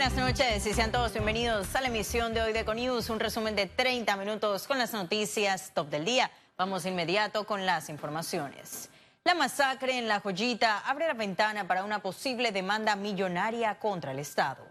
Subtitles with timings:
[0.00, 3.54] buenas noches y sean todos bienvenidos a la emisión de hoy de Econews, un resumen
[3.54, 6.30] de 30 minutos con las noticias top del día.
[6.56, 8.88] Vamos inmediato con las informaciones.
[9.24, 14.20] La masacre en La Joyita abre la ventana para una posible demanda millonaria contra el
[14.20, 14.69] Estado.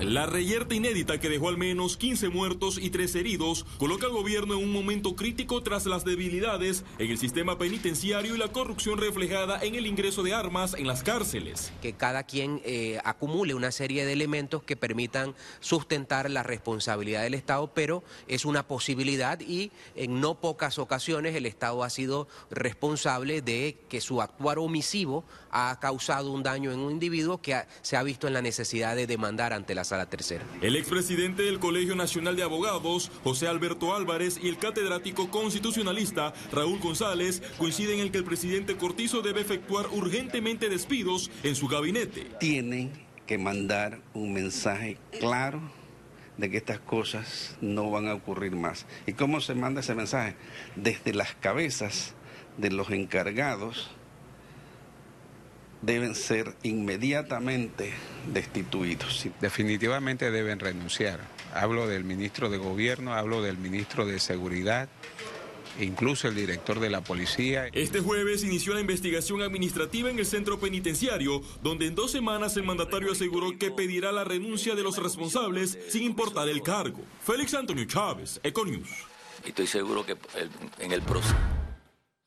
[0.00, 4.52] La reyerta inédita que dejó al menos 15 muertos y 3 heridos coloca al gobierno
[4.52, 9.58] en un momento crítico tras las debilidades en el sistema penitenciario y la corrupción reflejada
[9.62, 11.72] en el ingreso de armas en las cárceles.
[11.80, 17.32] Que cada quien eh, acumule una serie de elementos que permitan sustentar la responsabilidad del
[17.32, 23.40] Estado, pero es una posibilidad y en no pocas ocasiones el Estado ha sido responsable
[23.40, 28.02] de que su actuar omisivo ha causado un daño en un individuo que se ha
[28.02, 30.44] visto en la necesidad de demandar ante la Sala Tercera.
[30.60, 36.80] El expresidente del Colegio Nacional de Abogados, José Alberto Álvarez, y el catedrático constitucionalista, Raúl
[36.80, 42.26] González, coinciden en que el presidente Cortizo debe efectuar urgentemente despidos en su gabinete.
[42.40, 42.90] Tienen
[43.26, 45.60] que mandar un mensaje claro
[46.36, 48.86] de que estas cosas no van a ocurrir más.
[49.06, 50.36] ¿Y cómo se manda ese mensaje?
[50.74, 52.14] Desde las cabezas
[52.58, 53.90] de los encargados
[55.86, 57.92] deben ser inmediatamente
[58.32, 59.28] destituidos.
[59.40, 61.20] Definitivamente deben renunciar.
[61.54, 64.88] Hablo del ministro de Gobierno, hablo del ministro de Seguridad,
[65.80, 67.68] incluso el director de la policía.
[67.72, 72.64] Este jueves inició la investigación administrativa en el centro penitenciario, donde en dos semanas el
[72.64, 77.00] mandatario aseguró que pedirá la renuncia de los responsables sin importar el cargo.
[77.24, 78.88] Félix Antonio Chávez, Econius.
[79.44, 80.16] Estoy seguro que
[80.80, 81.55] en el proceso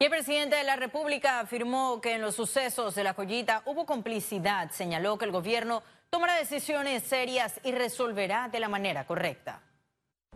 [0.02, 3.86] y el presidente de la República afirmó que en los sucesos de la joyita hubo
[3.86, 4.72] complicidad.
[4.72, 9.61] Señaló que el gobierno tomará decisiones serias y resolverá de la manera correcta.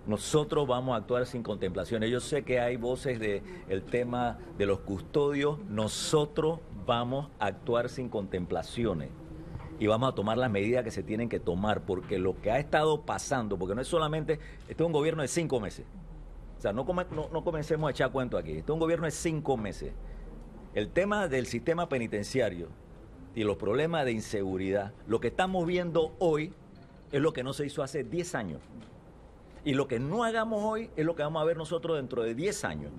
[0.05, 2.11] Nosotros vamos a actuar sin contemplaciones.
[2.11, 5.59] Yo sé que hay voces del el tema de los custodios.
[5.69, 9.11] Nosotros vamos a actuar sin contemplaciones
[9.79, 12.59] y vamos a tomar las medidas que se tienen que tomar, porque lo que ha
[12.59, 15.85] estado pasando, porque no es solamente, este es un gobierno de cinco meses,
[16.63, 18.51] sea, no, comencemos a echar cuento aquí.
[18.51, 19.91] Este es un gobierno de cinco meses.
[20.73, 22.69] El tema del sistema penitenciario
[23.35, 26.53] y los problemas de inseguridad, lo que estamos viendo hoy
[27.11, 28.61] es lo que no se hizo hace 10 años.
[29.65, 32.33] Y lo que no hagamos hoy es lo que vamos a ver nosotros dentro de
[32.33, 32.91] 10 años.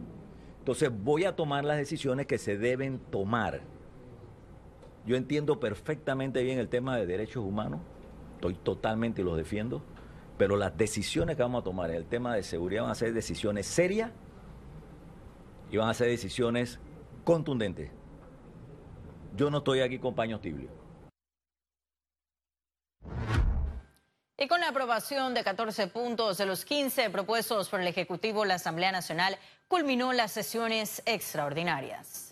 [0.59, 3.63] Entonces voy a tomar las decisiones que se deben tomar.
[5.07, 7.81] Yo entiendo perfectamente bien el tema de derechos humanos,
[8.35, 9.83] estoy totalmente y los defiendo
[10.37, 13.13] pero las decisiones que vamos a tomar en el tema de seguridad van a ser
[13.13, 14.11] decisiones serias
[15.71, 16.79] y van a ser decisiones
[17.25, 17.91] contundentes.
[19.37, 20.71] Yo no estoy aquí con paños tibios.
[24.37, 28.55] Y con la aprobación de 14 puntos de los 15 propuestos por el Ejecutivo, la
[28.55, 32.24] Asamblea Nacional culminó las sesiones extraordinarias.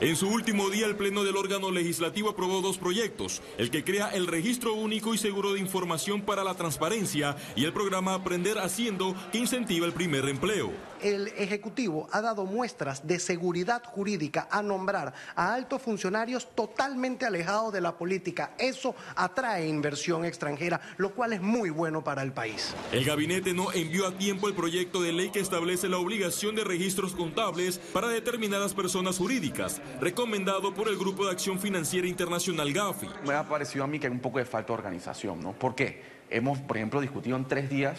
[0.00, 4.08] En su último día, el Pleno del órgano legislativo aprobó dos proyectos, el que crea
[4.08, 9.14] el Registro Único y Seguro de Información para la Transparencia y el programa Aprender Haciendo,
[9.30, 10.72] que incentiva el primer empleo
[11.02, 17.72] el Ejecutivo ha dado muestras de seguridad jurídica a nombrar a altos funcionarios totalmente alejados
[17.72, 18.54] de la política.
[18.58, 22.74] Eso atrae inversión extranjera, lo cual es muy bueno para el país.
[22.92, 26.64] El gabinete no envió a tiempo el proyecto de ley que establece la obligación de
[26.64, 33.08] registros contables para determinadas personas jurídicas, recomendado por el Grupo de Acción Financiera Internacional GAFI.
[33.26, 35.52] Me ha parecido a mí que hay un poco de falta de organización, ¿no?
[35.52, 36.02] ¿Por qué?
[36.30, 37.98] Hemos, por ejemplo, discutido en tres días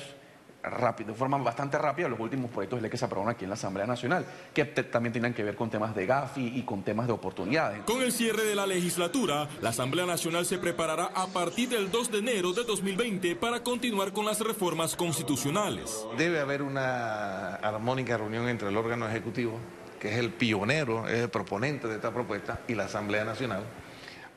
[0.64, 3.50] rápido, de forma bastante rápida los últimos proyectos de ley que se aprobaron aquí en
[3.50, 7.08] la Asamblea Nacional, que también tienen que ver con temas de GAFI y con temas
[7.08, 7.84] de oportunidades.
[7.84, 12.12] Con el cierre de la legislatura, la Asamblea Nacional se preparará a partir del 2
[12.12, 16.06] de enero de 2020 para continuar con las reformas constitucionales.
[16.18, 19.60] Debe haber una armónica reunión entre el órgano ejecutivo,
[20.02, 23.64] que es el pionero, es el proponente de esta propuesta, y la Asamblea Nacional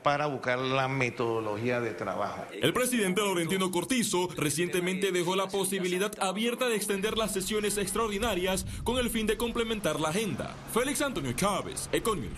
[0.03, 2.45] para buscar la metodología de trabajo.
[2.61, 8.99] El presidente Laurentino Cortizo recientemente dejó la posibilidad abierta de extender las sesiones extraordinarias con
[8.99, 10.53] el fin de complementar la agenda.
[10.71, 12.37] Félix Antonio Chávez, Econius.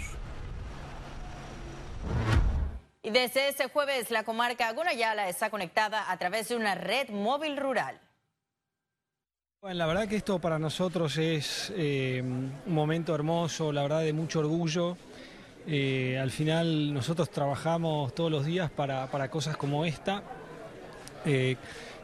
[3.03, 7.57] Y desde este jueves la comarca Gunayala está conectada a través de una red móvil
[7.57, 7.99] rural.
[9.73, 14.39] La verdad que esto para nosotros es eh, un momento hermoso, la verdad de mucho
[14.39, 14.95] orgullo.
[15.67, 20.23] Eh, al final nosotros trabajamos todos los días para, cosas como esta.
[21.25, 21.57] Eh,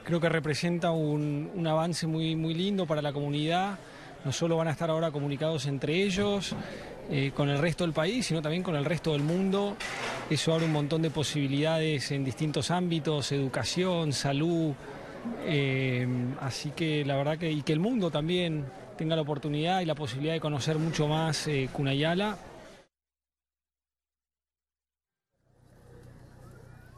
[0.03, 3.79] creo que representa un, avance muy, muy lindo para la comunidad.
[4.25, 6.53] No solo van a estar ahora comunicados entre ellos,
[7.33, 9.77] con el resto del país, sino también con el resto del mundo.
[10.29, 14.73] Eso abre un montón de posibilidades en distintos ámbitos, educación, salud.
[16.39, 18.65] Así que la verdad que, y que el mundo también
[18.97, 22.37] tenga la oportunidad y la posibilidad de conocer mucho más Cunayala.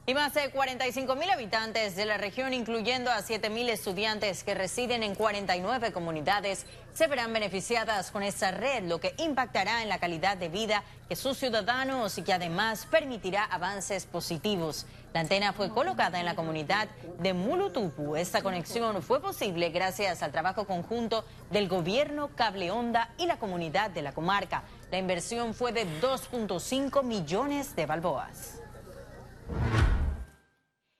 [0.08, 4.54] Y más de 45 mil habitantes de la región, incluyendo a 7 mil estudiantes que
[4.54, 9.98] residen en 49 comunidades, se verán beneficiadas con esta red, lo que impactará en la
[9.98, 14.86] calidad de vida de sus ciudadanos y que además permitirá avances positivos.
[15.12, 16.88] La antena fue colocada en la comunidad
[17.18, 18.16] de Mulutupu.
[18.16, 23.90] Esta conexión fue posible gracias al trabajo conjunto del gobierno, Cable Onda y la comunidad
[23.90, 24.66] de la comarca.
[24.92, 28.65] La inversión fue de 2.5 millones de balboas.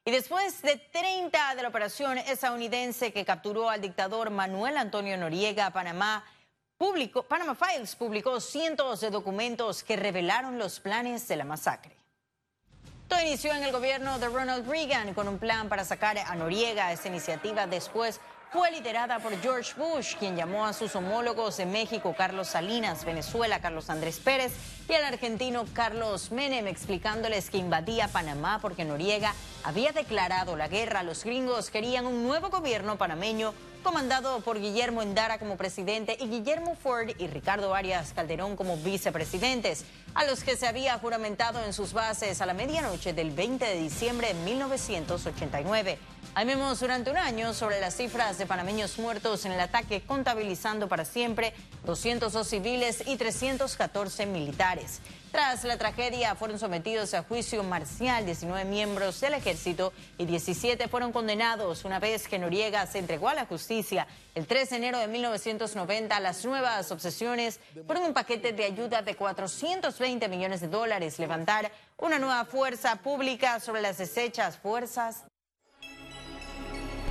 [0.08, 5.72] Y después de 30 de la operación estadounidense que capturó al dictador Manuel Antonio Noriega,
[5.72, 6.24] Panamá,
[6.78, 11.96] publicó, Panama Files publicó cientos de documentos que revelaron los planes de la masacre.
[13.08, 16.92] Todo inició en el gobierno de Ronald Reagan con un plan para sacar a Noriega.
[16.92, 22.16] Esta iniciativa después fue liderada por George Bush, quien llamó a sus homólogos de México,
[22.18, 24.54] Carlos Salinas, Venezuela, Carlos Andrés Pérez,
[24.88, 29.34] y al argentino Carlos Menem, explicándoles que invadía Panamá porque Noriega
[29.64, 31.04] había declarado la guerra.
[31.04, 33.54] Los gringos querían un nuevo gobierno panameño
[33.86, 39.86] comandado por Guillermo Endara como presidente y Guillermo Ford y Ricardo Arias Calderón como vicepresidentes,
[40.16, 43.80] a los que se había juramentado en sus bases a la medianoche del 20 de
[43.80, 46.00] diciembre de 1989.
[46.34, 50.90] Ahí vemos durante un año sobre las cifras de panameños muertos en el ataque, contabilizando
[50.90, 51.54] para siempre
[51.86, 55.00] 202 civiles y 314 militares.
[55.32, 61.12] Tras la tragedia fueron sometidos a juicio marcial 19 miembros del ejército y 17 fueron
[61.12, 65.08] condenados una vez que Noriega se entregó a la justicia el 3 de enero de
[65.08, 66.20] 1990.
[66.22, 72.18] Las nuevas obsesiones fueron un paquete de ayuda de 420 millones de dólares, levantar una
[72.18, 75.26] nueva fuerza pública sobre las deshechas fuerzas.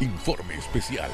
[0.01, 1.09] Informe especial.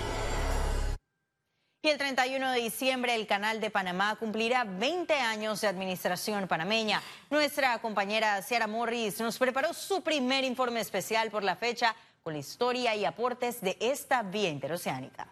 [1.82, 7.02] Y el 31 de diciembre el Canal de Panamá cumplirá 20 años de administración panameña.
[7.30, 12.38] Nuestra compañera Ciara Morris nos preparó su primer informe especial por la fecha con la
[12.38, 15.28] historia y aportes de esta vía interoceánica.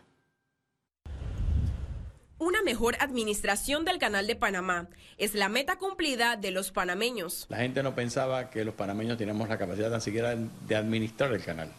[2.36, 7.46] Una mejor administración del Canal de Panamá es la meta cumplida de los panameños.
[7.48, 11.42] La gente no pensaba que los panameños teníamos la capacidad tan siquiera de administrar el
[11.42, 11.72] canal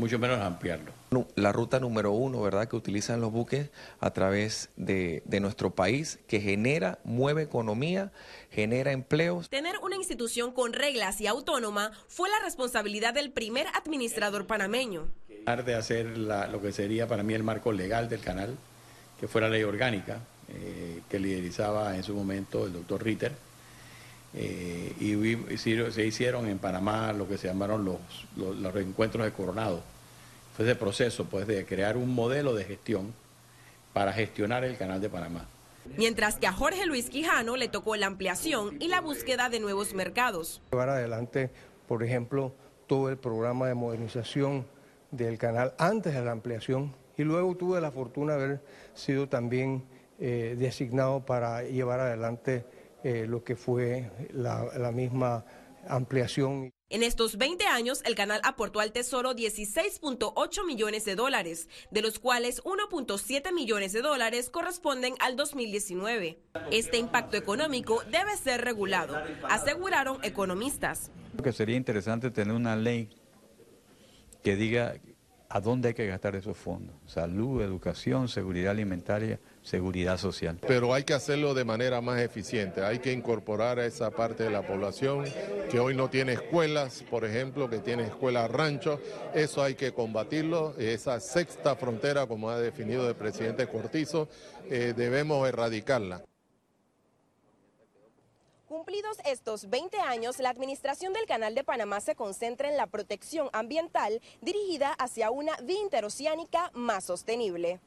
[0.00, 0.92] mucho menos ampliarlo.
[1.36, 3.70] La ruta número uno, ¿verdad?, que utilizan los buques
[4.00, 8.10] a través de, de, nuestro país, que genera, mueve economía,
[8.50, 9.48] genera empleos.
[9.48, 15.08] Tener una institución con reglas y autónoma fue la responsabilidad del primer administrador panameño.
[15.64, 18.56] De hacer lo que sería para mí el marco legal del canal,
[19.18, 23.32] que fuera ley orgánica, eh, que liderizaba en su momento el doctor Ritter.
[24.32, 27.98] Eh, y se hicieron en Panamá lo que se llamaron los,
[28.36, 29.82] los, los reencuentros de Coronado
[30.56, 33.12] fue ese proceso pues, de crear un modelo de gestión
[33.92, 35.46] para gestionar el canal de Panamá.
[35.96, 39.94] Mientras que a Jorge Luis Quijano le tocó la ampliación y la búsqueda de nuevos
[39.94, 40.60] mercados.
[40.72, 41.50] Llevar adelante,
[41.88, 42.52] por ejemplo,
[42.86, 44.66] todo el programa de modernización
[45.10, 48.60] del canal antes de la ampliación y luego tuve la fortuna de haber
[48.94, 49.82] sido también
[50.20, 52.64] eh, designado para llevar adelante
[53.04, 55.44] eh, lo que fue la, la misma
[55.88, 56.70] ampliación.
[56.90, 62.18] En estos 20 años, el canal aportó al Tesoro 16.8 millones de dólares, de los
[62.18, 66.40] cuales 1.7 millones de dólares corresponden al 2019.
[66.72, 69.16] Este impacto económico debe ser regulado,
[69.48, 71.12] aseguraron economistas.
[71.32, 73.08] Creo que sería interesante tener una ley
[74.42, 74.94] que diga
[75.48, 76.96] a dónde hay que gastar esos fondos.
[77.06, 80.58] Salud, educación, seguridad alimentaria, seguridad social.
[80.66, 82.84] Pero hay que hacerlo de manera más eficiente.
[82.84, 85.24] Hay que incorporar a esa parte de la población
[85.70, 89.00] que hoy no tiene escuelas, por ejemplo, que tiene escuelas ranchos.
[89.34, 90.74] Eso hay que combatirlo.
[90.78, 94.28] Esa sexta frontera, como ha definido el presidente Cortizo,
[94.68, 96.24] eh, debemos erradicarla.
[98.70, 103.48] Cumplidos estos 20 años, la administración del Canal de Panamá se concentra en la protección
[103.52, 107.80] ambiental dirigida hacia una vía interoceánica más sostenible.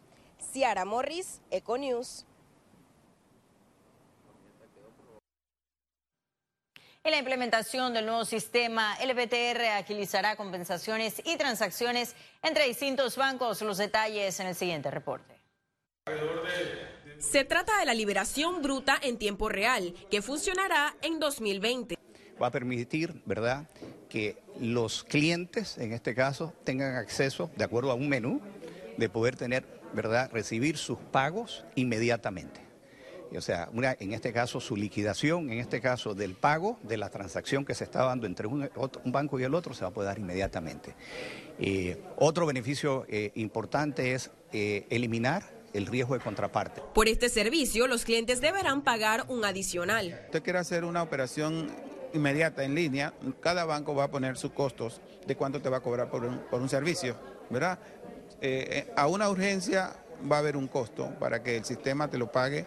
[0.52, 2.26] Ciara Morris, Econews.
[7.06, 13.62] En la implementación del nuevo sistema, el BTR agilizará compensaciones y transacciones entre distintos bancos.
[13.62, 15.42] Los detalles en el siguiente reporte.
[17.20, 21.96] Se trata de la liberación bruta en tiempo real, que funcionará en 2020.
[22.42, 23.70] Va a permitir, ¿verdad?,
[24.10, 28.42] que los clientes, en este caso, tengan acceso, de acuerdo a un menú,
[28.98, 32.62] de poder tener, ¿verdad?, recibir sus pagos inmediatamente.
[33.38, 37.10] O sea, una, en este caso su liquidación, en este caso del pago de la
[37.10, 39.90] transacción que se está dando entre un, otro, un banco y el otro, se va
[39.90, 40.96] a poder dar inmediatamente.
[41.60, 46.82] Eh, otro beneficio eh, importante es eh, eliminar el riesgo de contraparte.
[46.94, 50.20] Por este servicio, los clientes deberán pagar un adicional.
[50.26, 51.72] Usted quiere hacer una operación
[52.14, 55.80] inmediata en línea, cada banco va a poner sus costos de cuánto te va a
[55.80, 57.18] cobrar por un, por un servicio,
[57.50, 57.80] ¿verdad?
[58.46, 59.96] Eh, eh, a una urgencia
[60.30, 62.66] va a haber un costo para que el sistema te lo pague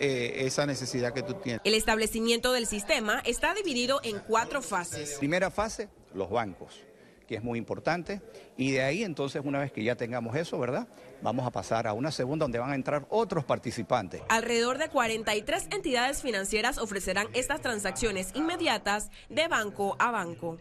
[0.00, 1.60] eh, esa necesidad que tú tienes.
[1.62, 5.14] El establecimiento del sistema está dividido en cuatro fases.
[5.20, 6.82] Primera fase, los bancos,
[7.28, 8.22] que es muy importante.
[8.56, 10.88] Y de ahí entonces, una vez que ya tengamos eso, ¿verdad?
[11.22, 14.20] Vamos a pasar a una segunda donde van a entrar otros participantes.
[14.28, 20.58] Alrededor de 43 entidades financieras ofrecerán estas transacciones inmediatas de banco a banco.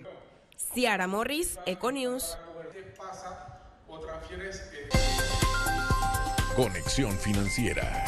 [0.76, 2.38] Ciara Morris, Econews.
[6.56, 8.06] Conexión Financiera.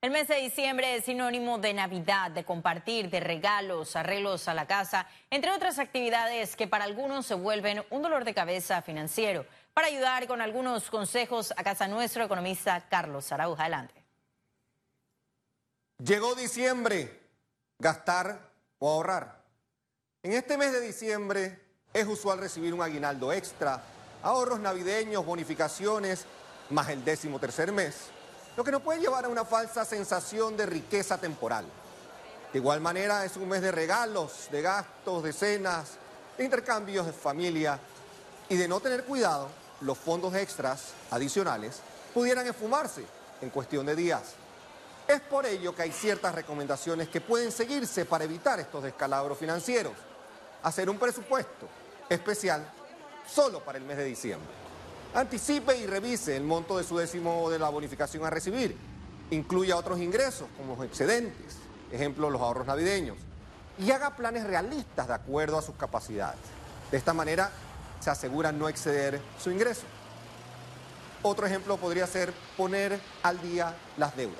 [0.00, 4.66] El mes de diciembre es sinónimo de Navidad, de compartir, de regalos, arreglos a la
[4.66, 9.46] casa, entre otras actividades que para algunos se vuelven un dolor de cabeza financiero.
[9.74, 13.64] Para ayudar con algunos consejos, a casa nuestro economista Carlos Arauja.
[13.64, 14.02] Adelante.
[15.98, 17.20] Llegó diciembre,
[17.78, 18.40] gastar
[18.78, 19.44] o ahorrar.
[20.22, 21.60] En este mes de diciembre
[21.92, 23.82] es usual recibir un aguinaldo extra,
[24.22, 26.24] ahorros navideños, bonificaciones,
[26.70, 28.10] más el décimo tercer mes
[28.56, 31.64] lo que nos puede llevar a una falsa sensación de riqueza temporal.
[32.52, 35.92] De igual manera es un mes de regalos, de gastos, de cenas,
[36.36, 37.78] de intercambios de familia
[38.48, 39.48] y de no tener cuidado,
[39.80, 41.80] los fondos extras adicionales
[42.12, 43.04] pudieran esfumarse
[43.40, 44.34] en cuestión de días.
[45.06, 49.94] Es por ello que hay ciertas recomendaciones que pueden seguirse para evitar estos descalabros financieros.
[50.62, 51.66] Hacer un presupuesto
[52.08, 52.70] especial
[53.26, 54.48] solo para el mes de diciembre.
[55.14, 58.76] Anticipe y revise el monto de su décimo de la bonificación a recibir.
[59.30, 61.56] Incluya otros ingresos, como excedentes,
[61.90, 63.16] ejemplo, los ahorros navideños.
[63.78, 66.38] Y haga planes realistas de acuerdo a sus capacidades.
[66.92, 67.50] De esta manera
[67.98, 69.82] se asegura no exceder su ingreso.
[71.22, 74.38] Otro ejemplo podría ser poner al día las deudas.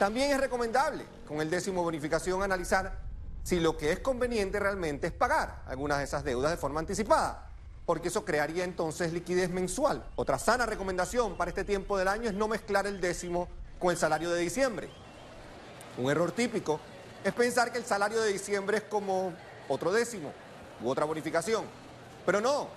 [0.00, 2.98] También es recomendable, con el décimo bonificación, analizar
[3.44, 7.45] si lo que es conveniente realmente es pagar algunas de esas deudas de forma anticipada
[7.86, 10.04] porque eso crearía entonces liquidez mensual.
[10.16, 13.96] Otra sana recomendación para este tiempo del año es no mezclar el décimo con el
[13.96, 14.90] salario de diciembre.
[15.96, 16.80] Un error típico
[17.22, 19.32] es pensar que el salario de diciembre es como
[19.68, 20.32] otro décimo
[20.82, 21.64] u otra bonificación.
[22.26, 22.68] Pero no,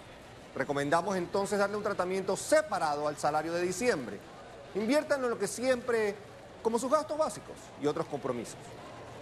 [0.56, 4.20] recomendamos entonces darle un tratamiento separado al salario de diciembre.
[4.76, 6.16] Inviértanlo en lo que siempre,
[6.62, 8.60] como sus gastos básicos y otros compromisos.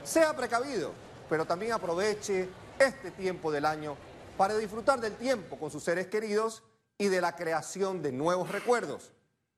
[0.03, 0.91] Sea precavido,
[1.29, 3.95] pero también aproveche este tiempo del año
[4.37, 6.63] para disfrutar del tiempo con sus seres queridos
[6.97, 9.11] y de la creación de nuevos recuerdos.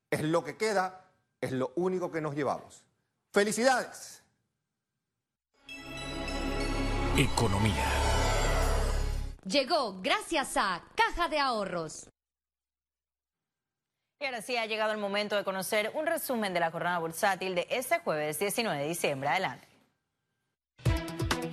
[0.10, 1.06] Es lo que queda,
[1.42, 2.84] es lo único que nos llevamos.
[3.32, 4.24] Felicidades.
[7.18, 7.86] Economía.
[9.46, 12.10] Llegó gracias a Caja de Ahorros.
[14.22, 17.56] Y ahora sí ha llegado el momento de conocer un resumen de la jornada bursátil
[17.56, 19.30] de este jueves 19 de diciembre.
[19.30, 19.69] Adelante.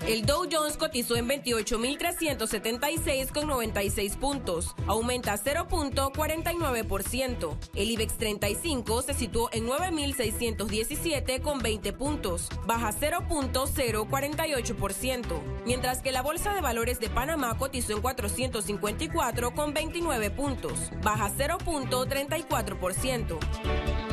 [0.07, 7.57] El Dow Jones cotizó en 28.376,96 puntos, aumenta 0.49%.
[7.75, 16.61] El IBEX 35 se situó en 9.617,20 puntos, baja 0.048%, mientras que la Bolsa de
[16.61, 24.06] Valores de Panamá cotizó en 454,29 puntos, baja 0.34%.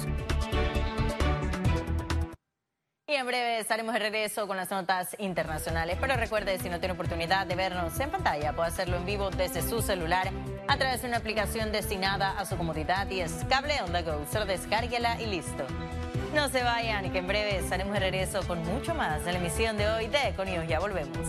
[3.09, 5.97] Y en breve estaremos de regreso con las notas internacionales.
[6.01, 9.63] Pero recuerde, si no tiene oportunidad de vernos en pantalla, puede hacerlo en vivo desde
[9.63, 10.31] su celular
[10.69, 14.25] a través de una aplicación destinada a su comodidad y es cable on the go.
[14.31, 15.65] Solo descárguela y listo.
[16.35, 19.77] No se vayan, que en breve estaremos de regreso con mucho más de la emisión
[19.77, 20.67] de hoy de Econius.
[20.67, 21.29] Ya volvemos.